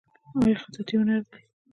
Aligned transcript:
آیا 0.39 0.55
خطاطي 0.63 0.95
هنر 0.99 1.21
دی؟ 1.31 1.39